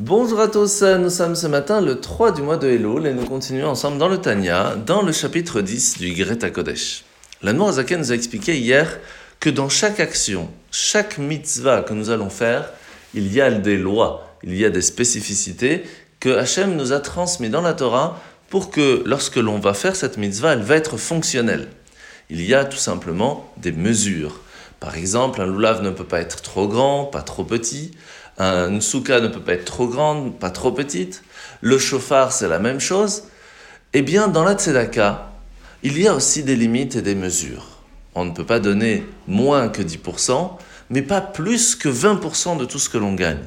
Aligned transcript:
Bonjour 0.00 0.38
à 0.38 0.46
tous, 0.46 0.82
nous 0.82 1.10
sommes 1.10 1.34
ce 1.34 1.48
matin 1.48 1.80
le 1.80 1.98
3 2.00 2.30
du 2.30 2.40
mois 2.40 2.56
de 2.56 2.68
Elul 2.68 3.04
et 3.04 3.12
nous 3.12 3.24
continuons 3.24 3.66
ensemble 3.66 3.98
dans 3.98 4.06
le 4.06 4.18
Tanya, 4.18 4.76
dans 4.76 5.02
le 5.02 5.10
chapitre 5.10 5.60
10 5.60 5.98
du 5.98 6.12
Greta 6.12 6.50
Kodesh. 6.50 7.02
La 7.42 7.52
Zaken 7.72 7.98
nous 7.98 8.12
a 8.12 8.14
expliqué 8.14 8.56
hier 8.56 9.00
que 9.40 9.50
dans 9.50 9.68
chaque 9.68 9.98
action, 9.98 10.50
chaque 10.70 11.18
mitzvah 11.18 11.82
que 11.82 11.94
nous 11.94 12.10
allons 12.10 12.30
faire, 12.30 12.70
il 13.12 13.32
y 13.34 13.40
a 13.40 13.50
des 13.50 13.76
lois, 13.76 14.36
il 14.44 14.56
y 14.56 14.64
a 14.64 14.70
des 14.70 14.82
spécificités 14.82 15.82
que 16.20 16.28
Hachem 16.28 16.76
nous 16.76 16.92
a 16.92 17.00
transmises 17.00 17.50
dans 17.50 17.60
la 17.60 17.74
Torah 17.74 18.22
pour 18.50 18.70
que 18.70 19.02
lorsque 19.04 19.34
l'on 19.34 19.58
va 19.58 19.74
faire 19.74 19.96
cette 19.96 20.16
mitzvah, 20.16 20.52
elle 20.52 20.62
va 20.62 20.76
être 20.76 20.96
fonctionnelle. 20.96 21.66
Il 22.30 22.44
y 22.44 22.54
a 22.54 22.64
tout 22.64 22.76
simplement 22.76 23.52
des 23.56 23.72
mesures. 23.72 24.42
Par 24.78 24.96
exemple, 24.96 25.40
un 25.40 25.46
loulav 25.46 25.82
ne 25.82 25.90
peut 25.90 26.04
pas 26.04 26.20
être 26.20 26.40
trop 26.40 26.68
grand, 26.68 27.04
pas 27.04 27.22
trop 27.22 27.42
petit. 27.42 27.90
Un 28.38 28.80
souka 28.80 29.20
ne 29.20 29.28
peut 29.28 29.40
pas 29.40 29.54
être 29.54 29.64
trop 29.64 29.88
grande, 29.88 30.38
pas 30.38 30.50
trop 30.50 30.70
petite. 30.70 31.22
Le 31.60 31.78
chauffard, 31.78 32.32
c'est 32.32 32.48
la 32.48 32.60
même 32.60 32.78
chose. 32.78 33.24
Eh 33.92 34.02
bien, 34.02 34.28
dans 34.28 34.44
la 34.44 34.54
tzedaka, 34.54 35.32
il 35.82 36.00
y 36.00 36.06
a 36.06 36.14
aussi 36.14 36.44
des 36.44 36.54
limites 36.54 36.96
et 36.96 37.02
des 37.02 37.16
mesures. 37.16 37.66
On 38.14 38.24
ne 38.24 38.30
peut 38.30 38.46
pas 38.46 38.60
donner 38.60 39.04
moins 39.26 39.68
que 39.68 39.82
10%, 39.82 40.52
mais 40.90 41.02
pas 41.02 41.20
plus 41.20 41.74
que 41.74 41.88
20% 41.88 42.58
de 42.58 42.64
tout 42.64 42.78
ce 42.78 42.88
que 42.88 42.98
l'on 42.98 43.14
gagne. 43.14 43.44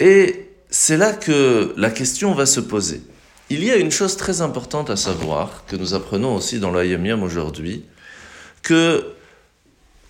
Et 0.00 0.48
c'est 0.70 0.96
là 0.96 1.12
que 1.12 1.74
la 1.76 1.90
question 1.90 2.34
va 2.34 2.46
se 2.46 2.60
poser. 2.60 3.02
Il 3.50 3.64
y 3.64 3.70
a 3.70 3.76
une 3.76 3.90
chose 3.90 4.16
très 4.16 4.40
importante 4.42 4.90
à 4.90 4.96
savoir, 4.96 5.64
que 5.66 5.76
nous 5.76 5.94
apprenons 5.94 6.34
aussi 6.34 6.60
dans 6.60 6.70
l'Ayam 6.70 7.22
aujourd'hui, 7.22 7.84
que 8.62 9.14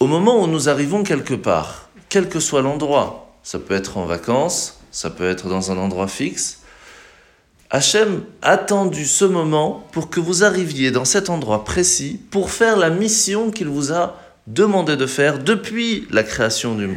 au 0.00 0.06
moment 0.06 0.42
où 0.42 0.46
nous 0.46 0.68
arrivons 0.68 1.02
quelque 1.02 1.34
part, 1.34 1.85
quel 2.08 2.28
que 2.28 2.40
soit 2.40 2.62
l'endroit, 2.62 3.36
ça 3.42 3.58
peut 3.58 3.74
être 3.74 3.96
en 3.96 4.06
vacances, 4.06 4.80
ça 4.90 5.10
peut 5.10 5.28
être 5.28 5.48
dans 5.48 5.70
un 5.70 5.78
endroit 5.78 6.08
fixe, 6.08 6.60
Hachem 7.70 8.24
a 8.42 8.52
attendu 8.52 9.04
ce 9.06 9.24
moment 9.24 9.86
pour 9.90 10.08
que 10.08 10.20
vous 10.20 10.44
arriviez 10.44 10.92
dans 10.92 11.04
cet 11.04 11.30
endroit 11.30 11.64
précis 11.64 12.20
pour 12.30 12.50
faire 12.50 12.76
la 12.76 12.90
mission 12.90 13.50
qu'il 13.50 13.66
vous 13.66 13.92
a 13.92 14.20
demandé 14.46 14.96
de 14.96 15.06
faire 15.06 15.40
depuis 15.40 16.06
la 16.10 16.22
création 16.22 16.76
du 16.76 16.86
monde. 16.86 16.96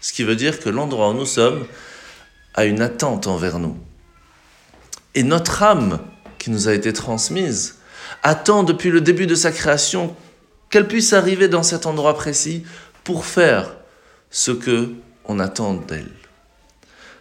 Ce 0.00 0.14
qui 0.14 0.24
veut 0.24 0.36
dire 0.36 0.60
que 0.60 0.70
l'endroit 0.70 1.10
où 1.10 1.14
nous 1.14 1.26
sommes 1.26 1.66
a 2.54 2.64
une 2.64 2.80
attente 2.80 3.26
envers 3.26 3.58
nous. 3.58 3.76
Et 5.14 5.22
notre 5.22 5.62
âme, 5.62 6.00
qui 6.38 6.50
nous 6.50 6.68
a 6.68 6.72
été 6.72 6.94
transmise, 6.94 7.76
attend 8.22 8.62
depuis 8.62 8.90
le 8.90 9.02
début 9.02 9.26
de 9.26 9.34
sa 9.34 9.52
création 9.52 10.16
qu'elle 10.70 10.88
puisse 10.88 11.12
arriver 11.12 11.48
dans 11.48 11.62
cet 11.62 11.84
endroit 11.84 12.14
précis 12.14 12.64
pour 13.04 13.26
faire 13.26 13.76
ce 14.30 14.50
que 14.50 14.90
on 15.24 15.38
attend 15.38 15.74
d'elle. 15.74 16.10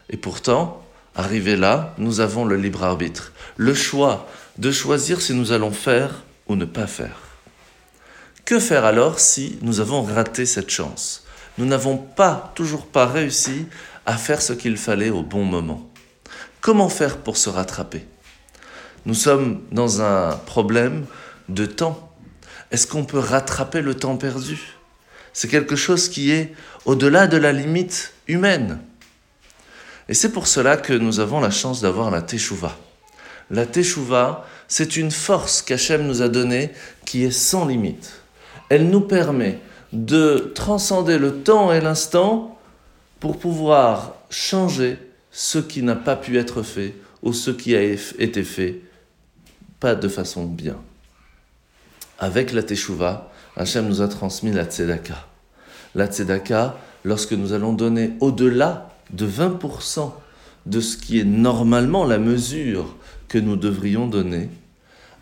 Et 0.09 0.17
pourtant, 0.17 0.83
arrivé 1.15 1.55
là, 1.55 1.93
nous 1.97 2.19
avons 2.19 2.45
le 2.45 2.55
libre 2.55 2.83
arbitre, 2.83 3.33
le 3.57 3.73
choix 3.73 4.27
de 4.57 4.71
choisir 4.71 5.21
si 5.21 5.33
nous 5.33 5.51
allons 5.51 5.71
faire 5.71 6.23
ou 6.47 6.55
ne 6.55 6.65
pas 6.65 6.87
faire. 6.87 7.19
Que 8.45 8.59
faire 8.59 8.85
alors 8.85 9.19
si 9.19 9.59
nous 9.61 9.79
avons 9.79 10.01
raté 10.01 10.45
cette 10.45 10.71
chance? 10.71 11.25
Nous 11.57 11.65
n'avons 11.65 11.97
pas, 11.97 12.51
toujours 12.55 12.87
pas 12.87 13.05
réussi 13.05 13.67
à 14.05 14.17
faire 14.17 14.41
ce 14.41 14.53
qu'il 14.53 14.77
fallait 14.77 15.11
au 15.11 15.21
bon 15.21 15.45
moment. 15.45 15.89
Comment 16.61 16.89
faire 16.89 17.17
pour 17.17 17.37
se 17.37 17.49
rattraper? 17.49 18.05
Nous 19.05 19.13
sommes 19.13 19.61
dans 19.71 20.01
un 20.01 20.35
problème 20.35 21.05
de 21.47 21.65
temps. 21.65 22.11
Est-ce 22.71 22.87
qu'on 22.87 23.05
peut 23.05 23.19
rattraper 23.19 23.81
le 23.81 23.93
temps 23.93 24.17
perdu? 24.17 24.78
C'est 25.39 25.47
quelque 25.47 25.77
chose 25.77 26.09
qui 26.09 26.31
est 26.31 26.51
au-delà 26.83 27.25
de 27.25 27.37
la 27.37 27.53
limite 27.53 28.11
humaine. 28.27 28.79
Et 30.09 30.13
c'est 30.13 30.33
pour 30.33 30.47
cela 30.47 30.75
que 30.75 30.91
nous 30.91 31.21
avons 31.21 31.39
la 31.39 31.49
chance 31.49 31.79
d'avoir 31.79 32.11
la 32.11 32.21
Teshuvah. 32.21 32.77
La 33.49 33.65
Teshuvah, 33.65 34.45
c'est 34.67 34.97
une 34.97 35.11
force 35.11 35.61
qu'Hachem 35.61 36.05
nous 36.05 36.21
a 36.21 36.27
donnée 36.27 36.71
qui 37.05 37.23
est 37.23 37.31
sans 37.31 37.65
limite. 37.65 38.19
Elle 38.67 38.89
nous 38.89 38.99
permet 38.99 39.59
de 39.93 40.51
transcender 40.55 41.17
le 41.17 41.37
temps 41.37 41.71
et 41.71 41.79
l'instant 41.79 42.59
pour 43.21 43.39
pouvoir 43.39 44.15
changer 44.29 44.97
ce 45.31 45.57
qui 45.57 45.83
n'a 45.83 45.95
pas 45.95 46.17
pu 46.17 46.37
être 46.37 46.63
fait 46.63 46.95
ou 47.23 47.31
ce 47.31 47.51
qui 47.51 47.77
a 47.77 47.81
été 47.81 48.43
fait 48.43 48.81
pas 49.79 49.95
de 49.95 50.09
façon 50.09 50.43
bien. 50.43 50.75
Avec 52.19 52.51
la 52.51 52.61
Teshuvah, 52.61 53.31
Hachem 53.55 53.87
nous 53.87 54.01
a 54.01 54.09
transmis 54.09 54.51
la 54.51 54.65
Tzedaka. 54.65 55.28
La 55.95 56.07
Tzedaka, 56.07 56.77
lorsque 57.03 57.33
nous 57.33 57.53
allons 57.53 57.73
donner 57.73 58.13
au-delà 58.19 58.89
de 59.11 59.27
20% 59.27 60.11
de 60.65 60.81
ce 60.81 60.97
qui 60.97 61.19
est 61.19 61.23
normalement 61.23 62.05
la 62.05 62.19
mesure 62.19 62.95
que 63.27 63.37
nous 63.37 63.55
devrions 63.55 64.07
donner, 64.07 64.49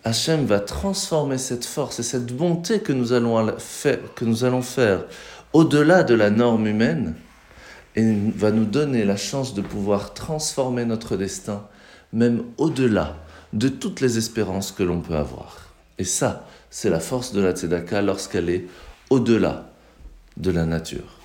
Hachem 0.04 0.46
va 0.46 0.60
transformer 0.60 1.38
cette 1.38 1.66
force 1.66 2.00
et 2.00 2.04
cette 2.04 2.36
bonté 2.36 2.80
que 2.80 2.94
nous 2.94 3.14
allons 3.14 4.62
faire, 4.62 5.06
au-delà 5.54 6.04
de 6.04 6.14
la 6.14 6.30
norme 6.30 6.68
humaine 6.68 7.16
et 7.96 8.14
va 8.36 8.52
nous 8.52 8.66
donner 8.66 9.06
la 9.06 9.18
chance 9.18 9.54
de 9.54 9.62
pouvoir 9.62 10.14
transformer 10.14 10.86
notre 10.86 11.18
destin, 11.18 11.64
même 12.14 12.44
au-delà 12.58 13.18
de 13.54 13.70
toutes 13.70 14.02
les 14.02 14.18
espérances 14.18 14.72
que 14.72 14.84
l'on 14.84 15.02
peut 15.02 15.16
avoir. 15.16 15.58
Et 15.98 16.04
ça, 16.04 16.46
c'est 16.70 16.90
la 16.90 17.00
force 17.00 17.34
de 17.34 17.42
la 17.42 17.54
tzedaka 17.54 18.02
lorsqu'elle 18.02 18.50
est 18.50 18.66
au-delà 19.10 19.70
de 20.38 20.52
la 20.52 20.66
nature. 20.66 21.18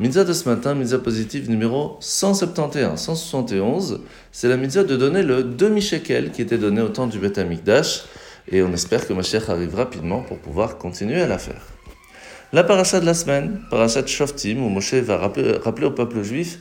Mitzvah 0.00 0.24
de 0.24 0.32
ce 0.32 0.48
matin, 0.48 0.74
mitzvah 0.74 0.98
positive 0.98 1.50
numéro 1.50 1.96
171, 2.00 3.00
171, 3.00 4.00
c'est 4.30 4.48
la 4.48 4.56
mitzvah 4.56 4.84
de 4.84 4.96
donner 4.96 5.22
le 5.22 5.42
demi-shekel 5.42 6.30
qui 6.30 6.42
était 6.42 6.58
donné 6.58 6.80
au 6.80 6.88
temps 6.88 7.06
du 7.06 7.18
Beth 7.18 7.38
Amikdash, 7.38 8.04
et 8.50 8.62
on 8.62 8.72
espère 8.72 9.06
que 9.06 9.12
ma 9.12 9.22
chère 9.22 9.50
arrive 9.50 9.74
rapidement 9.74 10.22
pour 10.22 10.38
pouvoir 10.38 10.78
continuer 10.78 11.20
à 11.20 11.26
la 11.26 11.38
faire. 11.38 11.62
La 12.52 12.64
paracha 12.64 13.00
de 13.00 13.06
la 13.06 13.14
semaine, 13.14 13.60
paracha 13.70 14.00
de 14.00 14.06
Shoftim, 14.06 14.62
où 14.62 14.68
Moshe 14.68 14.94
va 14.94 15.18
rappeler, 15.18 15.86
au 15.86 15.90
peuple 15.90 16.22
juif 16.22 16.58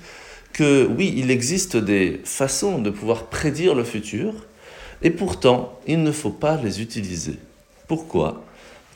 que 0.51 0.87
oui, 0.87 1.13
il 1.15 1.29
existe 1.29 1.77
des 1.77 2.19
façons 2.25 2.79
de 2.79 2.89
pouvoir 2.89 3.27
prédire 3.27 3.75
le 3.75 3.83
futur, 3.83 4.33
et 5.03 5.11
pourtant, 5.11 5.79
il 5.85 6.01
ne 6.01 6.11
faut 6.11 6.31
pas 6.31 6.57
les 6.57 6.81
utiliser. 6.81 7.37
Pourquoi? 7.87 8.43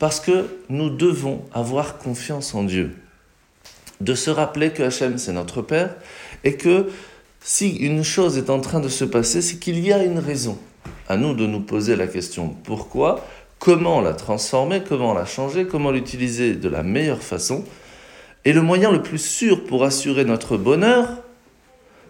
Parce 0.02 0.20
que 0.20 0.48
nous 0.68 0.90
devons 0.90 1.44
avoir 1.54 2.00
confiance 2.00 2.56
en 2.56 2.64
Dieu. 2.64 2.96
De 4.00 4.16
se 4.16 4.32
rappeler 4.32 4.72
que 4.72 4.82
Hachem, 4.82 5.20
c'est 5.20 5.32
notre 5.32 5.62
Père, 5.62 5.94
et 6.44 6.56
que 6.56 6.88
si 7.40 7.76
une 7.76 8.04
chose 8.04 8.36
est 8.40 8.50
en 8.50 8.60
train 8.62 8.80
de 8.80 8.90
se 8.90 9.06
passer, 9.06 9.44
c'est 9.44 9.58
qu'il 9.58 9.78
y 9.78 9.94
a 9.94 10.04
une 10.04 10.18
raison. 10.18 10.58
À 11.08 11.18
nous 11.18 11.36
de 11.36 11.46
nous 11.46 11.60
poser 11.60 11.96
la 11.96 12.08
question 12.08 12.56
pourquoi 12.64 13.24
comment 13.60 14.02
la 14.02 14.14
transformer, 14.14 14.82
comment 14.82 15.14
la 15.14 15.26
changer, 15.26 15.68
comment 15.68 15.92
l'utiliser 15.92 16.56
de 16.56 16.68
la 16.68 16.82
meilleure 16.82 17.22
façon. 17.22 17.64
Et 18.44 18.54
le 18.54 18.64
moyen 18.64 18.92
le 18.92 19.04
plus 19.04 19.24
sûr 19.24 19.66
pour 19.66 19.84
assurer 19.84 20.26
notre 20.26 20.58
bonheur, 20.58 21.10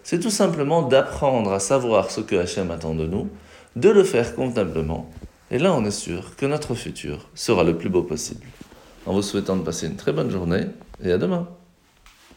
c'est 0.04 0.22
tout 0.22 0.30
simplement 0.30 0.82
d'apprendre 0.82 1.52
à 1.52 1.60
savoir 1.60 2.10
ce 2.10 2.22
que 2.22 2.38
Hachem 2.38 2.72
attend 2.72 2.96
de 2.96 3.06
nous, 3.06 3.28
de 3.76 3.90
le 3.90 4.06
faire 4.06 4.34
convenablement. 4.34 5.10
Et 5.52 5.60
là, 5.60 5.74
on 5.74 5.84
est 5.84 5.92
sûr 5.92 6.38
que 6.38 6.46
notre 6.46 6.76
futur 6.76 7.28
sera 7.36 7.66
le 7.66 7.78
plus 7.78 7.90
beau 7.90 8.04
possible. 8.04 8.46
En 9.06 9.14
vous 9.14 9.22
souhaitant 9.22 9.58
de 9.58 9.64
passer 9.64 9.88
une 9.88 9.98
très 9.98 10.14
bonne 10.14 10.32
journée 10.32 10.68
et 11.04 11.12
à 11.12 11.18
demain. 11.18 11.50